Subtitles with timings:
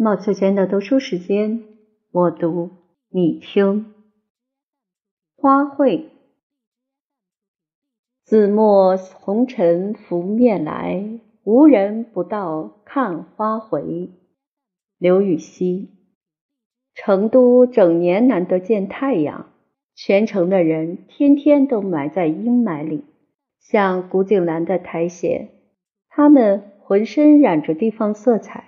[0.00, 1.64] 冒秋轩的读书时间，
[2.12, 2.70] 我读
[3.08, 3.94] 你听。
[5.34, 6.04] 花卉，
[8.22, 14.10] 紫陌红尘拂面来，无人不道看花回。
[14.98, 15.88] 刘禹锡。
[16.94, 19.50] 成都整年难得见太阳，
[19.96, 23.02] 全城的人天天都埋在阴霾里，
[23.58, 25.48] 像古井兰的苔藓，
[26.08, 28.67] 他们浑身染着地方色彩。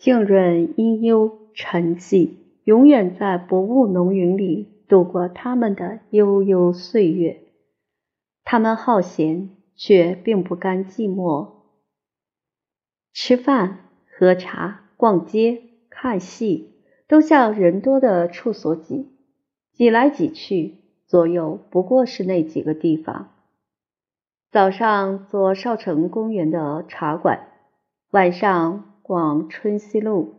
[0.00, 2.30] 静润阴幽沉寂，
[2.64, 7.42] 永远在薄雾浓云里度过他们的悠悠岁月。
[8.42, 11.50] 他们好闲，却并不甘寂寞。
[13.12, 15.60] 吃饭、喝茶、逛街、
[15.90, 16.70] 看戏，
[17.06, 19.10] 都向人多的处所挤。
[19.74, 20.76] 挤来挤去，
[21.06, 23.34] 左右不过是那几个地方。
[24.50, 27.48] 早上坐少城公园的茶馆，
[28.12, 28.86] 晚上。
[29.10, 30.36] 逛春熙路、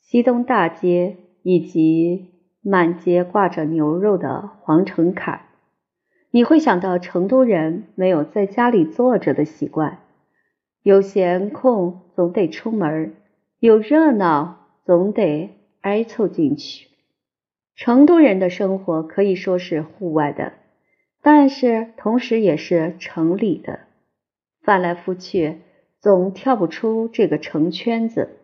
[0.00, 5.42] 西东大街以及满街挂着牛肉的皇城坎，
[6.32, 10.00] 你会想到成都人没有在家里坐着的习惯，
[10.82, 13.14] 有闲空总得出门，
[13.60, 16.88] 有热闹总得挨凑进去。
[17.76, 20.54] 成都人的生活可以说是户外的，
[21.22, 23.78] 但是同时也是城里的，
[24.62, 25.60] 翻来覆去。
[26.00, 28.38] 总跳不出这个城圈子，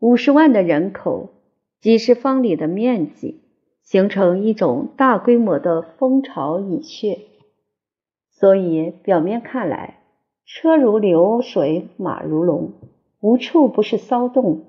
[0.00, 1.30] 五十万的人口，
[1.80, 3.40] 几十方里的面积，
[3.82, 7.20] 形成一种大规模的蜂巢蚁穴。
[8.30, 10.00] 所以表面看来，
[10.44, 12.72] 车如流水马如龙，
[13.20, 14.66] 无处不是骚动，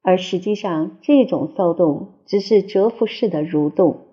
[0.00, 4.06] 而实际上这种骚动只是蛰伏式的蠕动，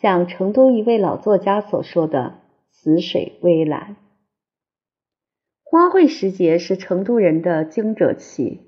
[0.00, 2.34] 像成都一位老作家所说的
[2.70, 3.96] “死水微澜”。
[5.66, 8.60] 花卉时节是成都人的惊蛰期，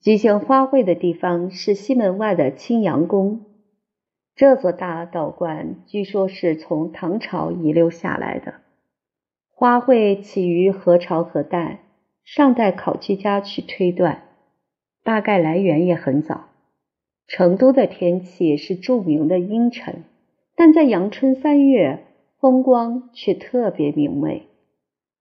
[0.00, 3.46] 举行花卉的地方是西门外的青羊宫。
[4.36, 8.54] 这座大道观据说是从唐朝遗留下来的。
[9.50, 11.80] 花卉起于何朝何代，
[12.22, 14.22] 尚待考据家去推断，
[15.02, 16.48] 大概来源也很早。
[17.26, 20.04] 成都的天气是著名的阴沉，
[20.54, 22.04] 但在阳春三月，
[22.38, 24.46] 风光却特别明媚。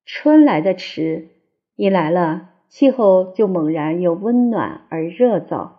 [0.06, 1.30] 春来的迟，
[1.76, 5.70] 一来了，气候就猛然又温暖而热燥，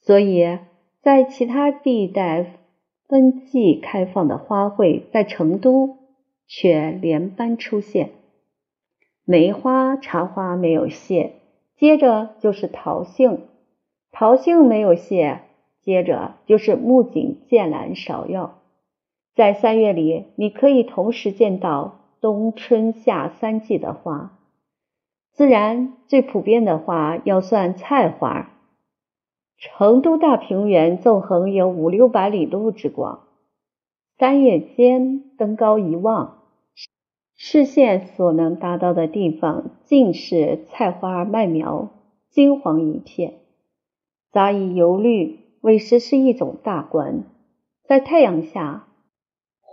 [0.00, 0.58] 所以
[1.02, 2.56] 在其他地带
[3.06, 5.98] 分季开放的花卉，在成都
[6.48, 8.10] 却连班出现。
[9.24, 11.34] 梅花、茶花没有谢，
[11.76, 13.36] 接着就是桃杏；
[14.10, 15.42] 桃杏没有谢，
[15.82, 18.58] 接着就是木槿、剑兰、芍药。
[19.36, 21.97] 在三月里，你可以同时见到。
[22.20, 24.36] 冬春夏三季的花，
[25.32, 28.50] 自然最普遍的花要算菜花。
[29.56, 33.26] 成都大平原纵横有五六百里路之广，
[34.16, 36.42] 三月间登高一望，
[37.36, 41.90] 视线所能达到的地方尽是菜花麦苗，
[42.30, 43.34] 金黄一片，
[44.32, 47.22] 杂以油绿，委实是一种大观。
[47.84, 48.87] 在太阳下。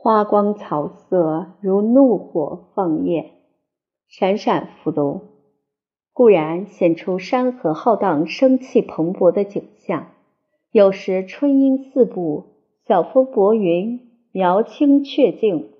[0.05, 3.31] 花光草色如怒火放焰，
[4.07, 5.21] 闪闪浮动，
[6.13, 10.11] 固然显出山河浩荡、生气蓬勃的景象；
[10.71, 12.43] 有时春阴四布，
[12.87, 13.99] 晓风薄云，
[14.31, 15.71] 苗青雀静，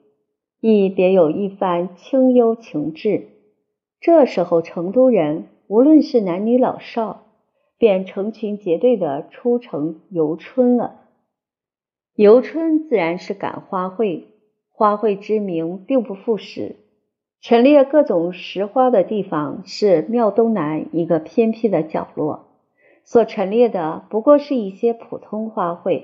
[0.59, 3.27] 亦别有一番清幽情致。
[4.01, 7.25] 这时候，成都人无论是男女老少，
[7.77, 11.01] 便成群结队的出城游春了。
[12.15, 14.23] 游春自然是赶花卉，
[14.71, 16.77] 花卉之名并不副实。
[17.41, 22.45] 陈列各种石花的地方是庙东南一个偏僻的角落，
[23.03, 26.03] 所陈列的不过是一些普通花卉，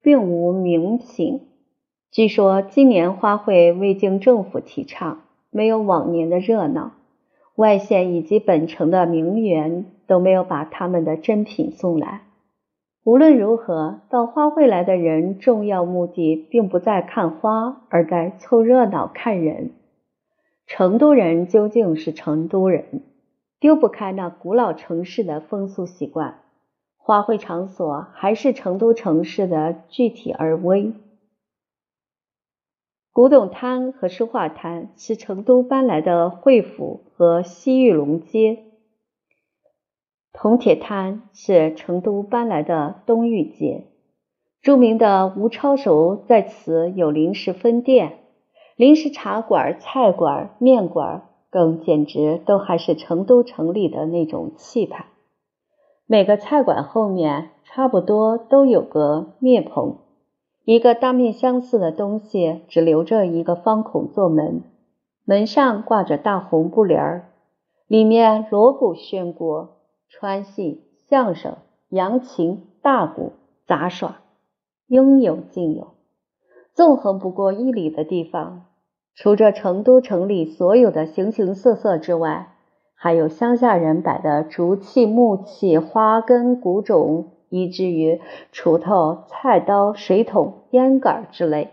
[0.00, 1.42] 并无名品。
[2.10, 6.92] 据说今年花卉未经政府提倡，没有往年的热闹，
[7.56, 12.22] 外县以及本城的名媛都没有把他们的珍品送来。
[13.04, 19.72] 无论如何，到花卉来的人，重要目的并不在看花，而在凑热闹看人。
[20.68, 23.02] 成都人究竟是成都人，
[23.58, 26.38] 丢不开那古老城市的风俗习惯。
[26.96, 30.92] 花卉场所还是成都城市的具体而微。
[33.10, 38.71] 古董摊和书画摊是成都搬来的惠府和西域龙街。
[40.32, 43.84] 铜铁摊是成都搬来的东御街，
[44.62, 48.18] 著名的吴抄手在此有临时分店，
[48.76, 55.06] 临时茶馆、菜馆、面馆，更简直都还是成都城里的那种气派。
[56.06, 59.98] 每个菜馆后面差不多都有个面棚，
[60.64, 64.62] 一个大面相似的东西，只留着一个方孔做门，
[65.24, 67.28] 门上挂着大红布帘儿，
[67.86, 69.76] 里面锣鼓喧锅，
[70.14, 71.56] 川戏、相声、
[71.88, 73.32] 扬琴、大鼓、
[73.66, 74.20] 杂耍，
[74.86, 75.94] 应有尽有。
[76.74, 78.66] 纵横不过一里的地方，
[79.14, 82.54] 除着成都城里所有的形形色色之外，
[82.94, 88.20] 还有乡下人摆的竹器、木器、花根、谷种，以至于
[88.52, 91.70] 锄头、菜刀、水桶、烟杆之类。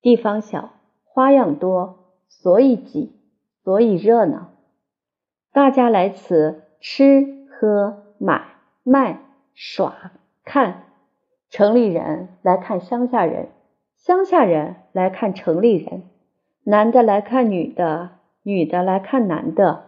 [0.00, 0.70] 地方小，
[1.04, 3.16] 花样多，所以挤，
[3.64, 4.52] 所以热闹。
[5.52, 9.18] 大家来此吃喝买卖
[9.52, 10.12] 耍
[10.44, 10.84] 看，
[11.50, 13.48] 城里人来看乡下人。
[13.96, 16.04] 乡下人来看城里人，
[16.62, 18.10] 男的来看女的，
[18.44, 19.86] 女的来看男的，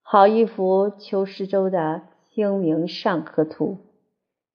[0.00, 2.00] 好一幅秋实州的
[2.34, 3.66] 《清明上河图》。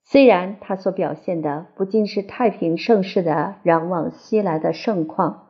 [0.03, 5.49] 虽然他所表现的不尽是太平盛世的攘往西来的盛况，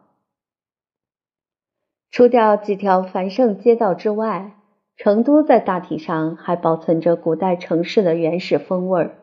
[2.11, 4.56] 除掉几条繁盛街道之外，
[4.97, 9.15] 成都在大体上还保存着古代城市的原始风味儿。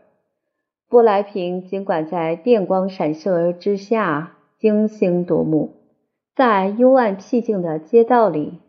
[0.89, 5.75] 布莱坪尽管在电光闪烁之下惊心夺目，
[6.37, 8.61] 在幽暗僻静的街道里，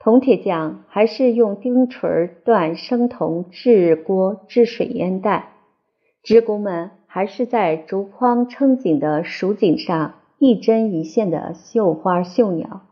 [0.00, 5.52] 铜铁匠还是用钉锤锻生铜制锅制水烟袋，
[6.22, 12.82] 职工们还是在竹筐撑紧的蜀锦上一针一线的绣花绣鸟，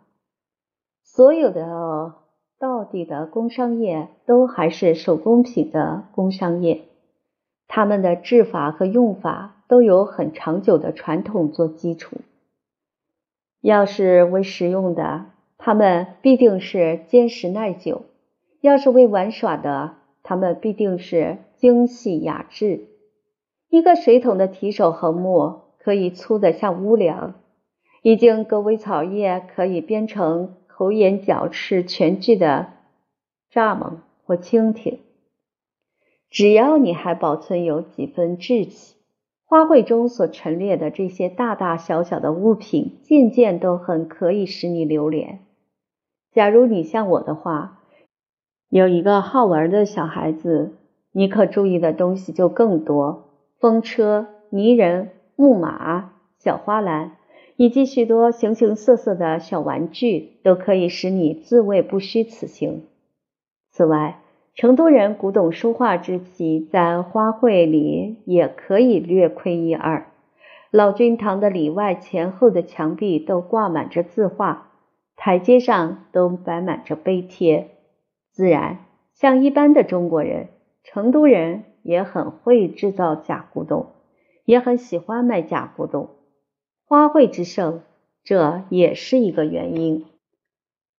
[1.02, 2.14] 所有的
[2.58, 6.84] 到底的工商业都还是手工品的工商业。
[7.68, 12.16] 他们的制法和用法都有很长久的传统做基础。
[13.60, 15.26] 要是为实用的，
[15.58, 18.02] 他们必定是坚实耐久；
[18.60, 22.86] 要是为玩耍的，他们必定是精细雅致。
[23.68, 27.34] 一个水桶的提手横木可以粗得像屋梁，
[28.02, 32.74] 一茎狗尾草叶可以编成口眼角翅全具的
[33.50, 34.98] 蚱蜢或蜻蜓。
[36.28, 38.94] 只要你还保存有几分志气，
[39.46, 45.46] 花卉中所陈列的这些大大小小的物品，件件都很可以使你流连。
[46.30, 47.80] 假如你像我的话，
[48.68, 50.76] 有一个好玩的小孩子，
[51.10, 57.16] 你可注意的东西就更多：风车、泥人、木马、小花篮，
[57.56, 62.84] 以及许多形形色色的小玩具，都可以使你自谓不虚此行。
[63.70, 64.20] 此外，
[64.54, 70.06] 成都人古董书画之奇，在花卉里也可以略窥一二。
[70.70, 74.72] 老君堂的里外前后的墙壁都挂满着字画，
[75.14, 77.68] 台阶上都摆满着碑帖。
[78.32, 78.78] 自然，
[79.14, 80.48] 像一般的中国人，
[80.84, 83.86] 成都人也很会制造假古董，
[84.44, 86.15] 也很喜欢卖假古董。
[86.88, 87.80] 花卉之盛，
[88.22, 90.04] 这也是一个原因。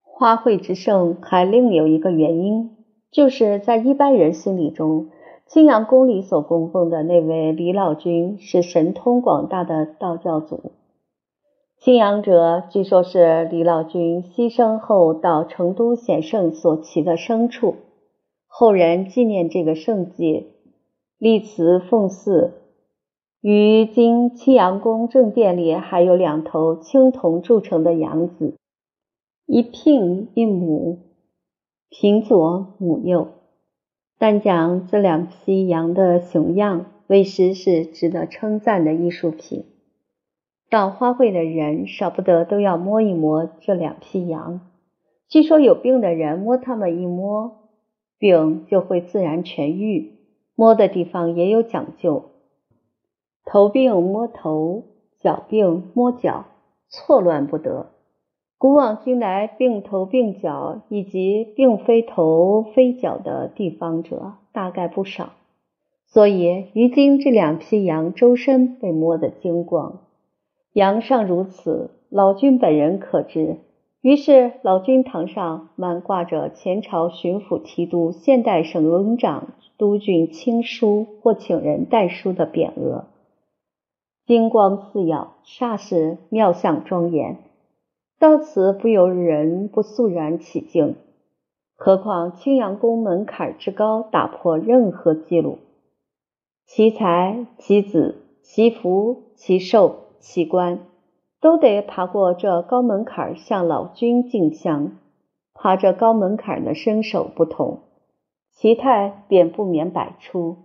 [0.02, 2.76] 花卉之盛还另有一个原因。
[3.10, 5.08] 就是在一般人心里中，
[5.46, 10.74] 青阳宫里所供奉的那位李老君是神通广大的道教祖。
[11.80, 17.76] 青阳者据说是李老君牺牲后到成都显圣所骑的牲畜，
[18.46, 20.48] 后人纪念这个圣迹，
[21.18, 22.67] 立祠奉祀。
[23.50, 28.58] 于今青阳宫正殿里还有两头青铜铸成的羊子，
[29.46, 31.00] 一聘一母。
[31.90, 33.30] 平左母右，
[34.20, 39.64] 单讲这两匹羊的熊样，为师是值得称赞的艺术品。
[40.70, 44.60] 到花卉的人少不得都要摸一摸这两匹羊。
[45.30, 47.70] 据说有病的人摸它们一摸，
[48.20, 50.18] 病就会自然痊愈。
[50.54, 52.32] 摸的地方也有讲究，
[53.50, 54.84] 头病摸头，
[55.22, 56.48] 脚病摸脚，
[56.90, 57.88] 错乱不得。
[58.58, 65.30] 古往今来，并头并脚以及并非头非脚的地方者大概不少，
[66.08, 70.00] 所以于今这两批羊周身被摸得精光。
[70.74, 73.60] 羊尚如此，老君本人可知。
[74.02, 83.06] 于是老君堂上满挂着前朝巡抚提督、现代省营长、督军亲书或请人代书的匾额，
[84.28, 87.38] 金光四耀，煞是妙相庄严。
[88.20, 90.98] 到此不由人不肃然起敬，
[91.78, 95.60] 何况青阳宫门槛之高，打破任何记录。
[96.66, 100.80] 其才、其子、其福、其寿、其官，
[101.40, 104.98] 都得爬过这高门槛向老君敬香。
[105.54, 107.80] 爬这高门槛的身手不同，
[108.52, 110.58] 其态便不免百出。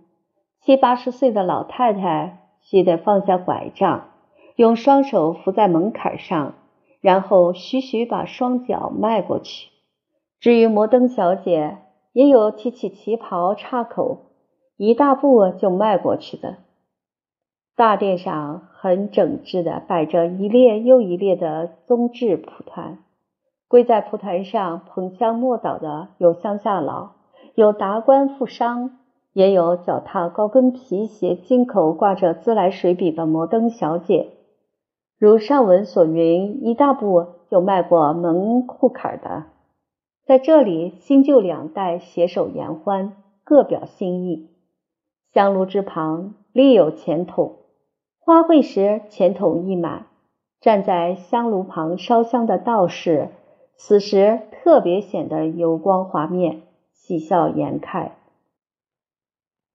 [0.59, 4.09] 七八十岁的老太太须得放下拐杖，
[4.55, 6.55] 用双手扶在门槛上，
[7.01, 9.69] 然后徐徐把双脚迈过去。
[10.39, 11.77] 至于摩登小姐，
[12.13, 14.25] 也有提起旗袍插口，
[14.77, 16.57] 一大步就迈过去的。
[17.75, 22.99] 大殿上很整齐的摆着一列又一列的宗制蒲团，
[23.67, 27.13] 跪在蒲团上捧香默祷的有乡下佬，
[27.55, 28.99] 有达官富商，
[29.33, 34.29] 也有脚踏高跟皮鞋、金口挂着自来水笔的摩登小姐。
[35.17, 39.45] 如上文所云，一大步就迈过门户坎的。
[40.25, 43.13] 在这里，新旧两代携手言欢，
[43.43, 44.49] 各表心意。
[45.33, 47.55] 香炉之旁立有钱桶，
[48.19, 50.05] 花卉时钱桶溢满。
[50.61, 53.29] 站在香炉旁烧香的道士，
[53.75, 56.61] 此时特别显得油光滑面，
[56.93, 58.15] 喜笑颜开。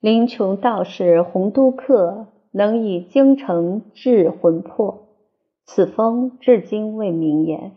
[0.01, 5.09] 林琼道士洪都客能以京城治魂魄，
[5.65, 7.73] 此风至今未名言。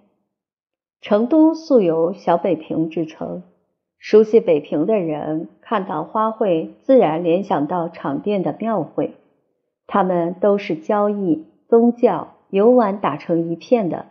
[1.01, 3.41] 成都素有“小北平”之称，
[3.97, 9.15] 熟悉北平的人看到花卉，自然联想到场店的庙会。
[9.87, 14.05] 他们都是交易、宗教、游玩打成一片的。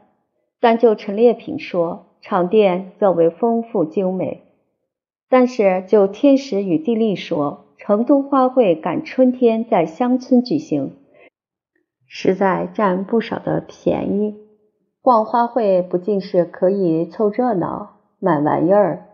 [0.58, 4.40] 但就陈列品说，场店较为丰富精美；
[5.28, 10.98] 但是就天时与地利说，成都花卉赶春天在乡村举行，
[12.06, 14.36] 实在占不少的便宜。
[15.00, 19.06] 逛花卉不仅是可以凑热闹、买玩意儿、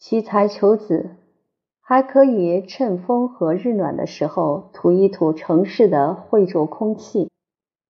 [0.00, 1.10] 取材求子，
[1.82, 7.28] 还可以趁风和日暖的时候吐一吐城市的秽浊空气。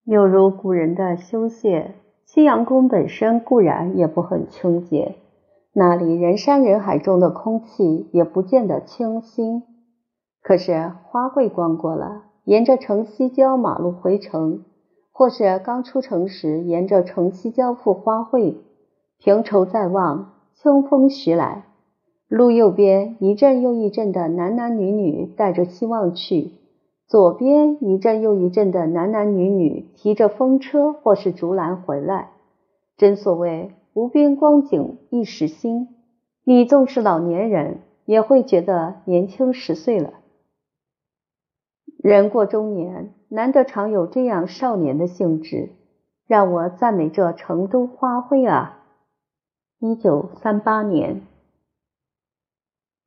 [0.04, 1.94] 又如古人的修谢，
[2.26, 5.14] 青阳宫本身固然也不很清洁，
[5.72, 9.62] 那里人山人海中的空气也不见得清新。
[10.44, 14.62] 可是花卉逛过了，沿着城西郊马路回城。
[15.10, 18.56] 或是刚出城时，沿着城西交付花卉，
[19.16, 21.64] 平畴在望，清风徐来，
[22.28, 26.50] 路右边一阵又一阵的男男女女带着希望去，
[27.06, 32.32] 左边一阵又一阵的男男女女提着风车或是竹篮回来。
[32.98, 35.88] 真所谓无边光景一时新，
[36.44, 40.12] 你纵是老年人，也会觉得年轻十岁了。
[42.04, 45.70] 人过中年，难得常有这样少年的兴致，
[46.26, 48.80] 让我赞美这成都花卉啊！
[49.78, 51.22] 一九三八年。